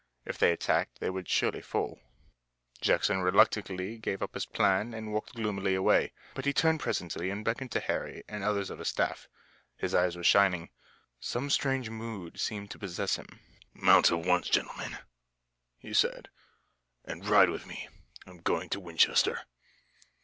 [0.25, 1.99] If they attacked they would surely fall.
[2.81, 6.11] Jackson reluctantly gave up his plan and walked gloomily away.
[6.33, 9.27] But he turned presently and beckoned to Harry and others of his staff.
[9.77, 10.71] His eyes were shining.
[11.19, 13.27] Some strange mood seemed to possess him.
[13.75, 14.97] "Mount at once, gentlemen,"
[15.77, 16.29] he said,
[17.05, 17.87] "and ride with me.
[18.25, 19.41] I'm going to Winchester."